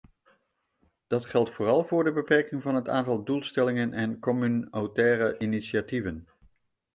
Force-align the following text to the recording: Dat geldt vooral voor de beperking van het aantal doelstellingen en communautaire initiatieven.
Dat 1.07 1.25
geldt 1.25 1.53
vooral 1.53 1.83
voor 1.83 2.03
de 2.03 2.11
beperking 2.11 2.61
van 2.61 2.75
het 2.75 2.89
aantal 2.89 3.23
doelstellingen 3.23 3.93
en 3.93 4.19
communautaire 4.19 5.37
initiatieven. 5.37 6.27